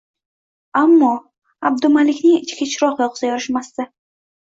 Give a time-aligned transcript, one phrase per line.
[0.79, 1.09] Ammo
[1.69, 3.87] Abdumalikning ichiga chiroq yoqsa yorishmasdi